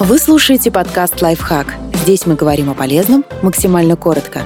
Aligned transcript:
Вы 0.00 0.20
слушаете 0.20 0.70
подкаст 0.70 1.20
«Лайфхак». 1.20 1.74
Здесь 1.92 2.24
мы 2.24 2.36
говорим 2.36 2.70
о 2.70 2.74
полезном 2.74 3.24
максимально 3.42 3.96
коротко. 3.96 4.42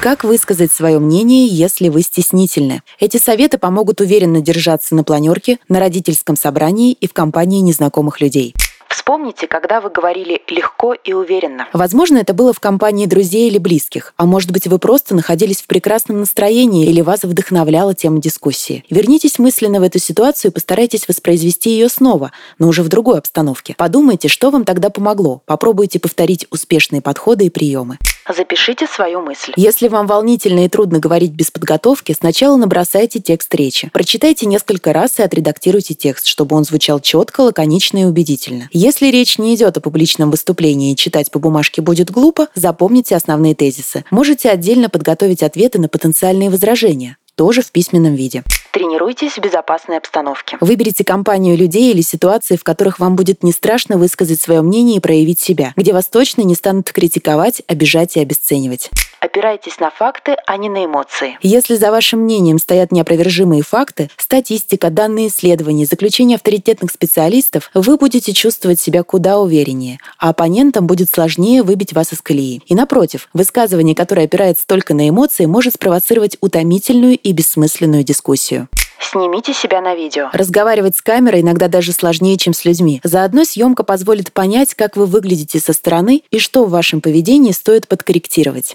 Как 0.00 0.24
высказать 0.24 0.72
свое 0.72 0.98
мнение, 0.98 1.46
если 1.46 1.90
вы 1.90 2.00
стеснительны? 2.00 2.82
Эти 2.98 3.18
советы 3.18 3.58
помогут 3.58 4.00
уверенно 4.00 4.40
держаться 4.40 4.94
на 4.94 5.04
планерке, 5.04 5.58
на 5.68 5.78
родительском 5.78 6.36
собрании 6.36 6.92
и 6.92 7.06
в 7.06 7.12
компании 7.12 7.60
незнакомых 7.60 8.22
людей. 8.22 8.54
Вспомните, 8.98 9.46
когда 9.46 9.80
вы 9.80 9.90
говорили 9.90 10.42
легко 10.48 10.92
и 10.92 11.12
уверенно. 11.12 11.68
Возможно, 11.72 12.18
это 12.18 12.34
было 12.34 12.52
в 12.52 12.58
компании 12.58 13.06
друзей 13.06 13.48
или 13.48 13.58
близких, 13.58 14.12
а 14.16 14.26
может 14.26 14.50
быть, 14.50 14.66
вы 14.66 14.80
просто 14.80 15.14
находились 15.14 15.62
в 15.62 15.68
прекрасном 15.68 16.18
настроении 16.18 16.84
или 16.88 17.00
вас 17.00 17.22
вдохновляла 17.22 17.94
тема 17.94 18.20
дискуссии. 18.20 18.84
Вернитесь 18.90 19.38
мысленно 19.38 19.78
в 19.78 19.84
эту 19.84 20.00
ситуацию 20.00 20.50
и 20.50 20.54
постарайтесь 20.54 21.06
воспроизвести 21.06 21.70
ее 21.70 21.88
снова, 21.88 22.32
но 22.58 22.66
уже 22.66 22.82
в 22.82 22.88
другой 22.88 23.18
обстановке. 23.18 23.76
Подумайте, 23.78 24.26
что 24.26 24.50
вам 24.50 24.64
тогда 24.64 24.90
помогло. 24.90 25.42
Попробуйте 25.46 26.00
повторить 26.00 26.48
успешные 26.50 27.00
подходы 27.00 27.46
и 27.46 27.50
приемы. 27.50 27.98
Запишите 28.28 28.86
свою 28.86 29.20
мысль. 29.20 29.52
Если 29.56 29.88
вам 29.88 30.06
волнительно 30.06 30.64
и 30.64 30.68
трудно 30.68 30.98
говорить 30.98 31.32
без 31.32 31.50
подготовки, 31.50 32.14
сначала 32.18 32.56
набросайте 32.56 33.20
текст 33.20 33.54
речи. 33.54 33.90
Прочитайте 33.92 34.46
несколько 34.46 34.92
раз 34.92 35.18
и 35.18 35.22
отредактируйте 35.22 35.94
текст, 35.94 36.26
чтобы 36.26 36.56
он 36.56 36.64
звучал 36.64 37.00
четко, 37.00 37.40
лаконично 37.40 37.98
и 37.98 38.04
убедительно. 38.04 38.68
Если 38.72 39.06
речь 39.08 39.38
не 39.38 39.54
идет 39.54 39.76
о 39.76 39.80
публичном 39.80 40.30
выступлении 40.30 40.92
и 40.92 40.96
читать 40.96 41.30
по 41.30 41.38
бумажке 41.38 41.80
будет 41.80 42.10
глупо, 42.10 42.48
запомните 42.54 43.16
основные 43.16 43.54
тезисы. 43.54 44.04
Можете 44.10 44.50
отдельно 44.50 44.88
подготовить 44.90 45.42
ответы 45.42 45.78
на 45.78 45.88
потенциальные 45.88 46.50
возражения 46.50 47.16
тоже 47.38 47.62
в 47.62 47.70
письменном 47.70 48.16
виде. 48.16 48.42
Тренируйтесь 48.72 49.32
в 49.32 49.40
безопасной 49.40 49.98
обстановке. 49.98 50.56
Выберите 50.60 51.04
компанию 51.04 51.56
людей 51.56 51.92
или 51.92 52.02
ситуации, 52.02 52.56
в 52.56 52.64
которых 52.64 52.98
вам 52.98 53.16
будет 53.16 53.42
не 53.42 53.52
страшно 53.52 53.96
высказать 53.96 54.40
свое 54.40 54.62
мнение 54.62 54.98
и 54.98 55.00
проявить 55.00 55.40
себя, 55.40 55.72
где 55.76 55.92
вас 55.92 56.06
точно 56.06 56.42
не 56.42 56.54
станут 56.54 56.92
критиковать, 56.92 57.62
обижать 57.66 58.16
и 58.16 58.20
обесценивать. 58.20 58.90
Опирайтесь 59.20 59.80
на 59.80 59.90
факты, 59.90 60.36
а 60.46 60.56
не 60.56 60.68
на 60.68 60.84
эмоции. 60.84 61.38
Если 61.42 61.74
за 61.74 61.90
вашим 61.90 62.20
мнением 62.20 62.58
стоят 62.58 62.92
неопровержимые 62.92 63.62
факты, 63.62 64.10
статистика, 64.16 64.90
данные 64.90 65.28
исследований, 65.28 65.86
заключения 65.86 66.36
авторитетных 66.36 66.92
специалистов, 66.92 67.70
вы 67.74 67.96
будете 67.96 68.32
чувствовать 68.32 68.80
себя 68.80 69.02
куда 69.02 69.38
увереннее, 69.38 69.98
а 70.18 70.30
оппонентам 70.30 70.86
будет 70.86 71.10
сложнее 71.10 71.62
выбить 71.62 71.92
вас 71.92 72.12
из 72.12 72.20
колеи. 72.20 72.62
И 72.66 72.74
напротив, 72.74 73.28
высказывание, 73.32 73.94
которое 73.94 74.26
опирается 74.26 74.66
только 74.66 74.94
на 74.94 75.08
эмоции, 75.08 75.46
может 75.46 75.74
спровоцировать 75.74 76.36
утомительную 76.40 77.16
и 77.16 77.32
бессмысленную 77.32 78.04
дискуссию. 78.04 78.68
Снимите 79.00 79.54
себя 79.54 79.80
на 79.80 79.94
видео. 79.94 80.28
Разговаривать 80.32 80.96
с 80.96 81.02
камерой 81.02 81.40
иногда 81.40 81.68
даже 81.68 81.92
сложнее, 81.92 82.36
чем 82.36 82.52
с 82.52 82.64
людьми. 82.64 83.00
Заодно 83.04 83.44
съемка 83.44 83.84
позволит 83.84 84.32
понять, 84.32 84.74
как 84.74 84.96
вы 84.96 85.06
выглядите 85.06 85.60
со 85.60 85.72
стороны 85.72 86.22
и 86.30 86.38
что 86.38 86.64
в 86.64 86.70
вашем 86.70 87.00
поведении 87.00 87.52
стоит 87.52 87.88
подкорректировать. 87.88 88.74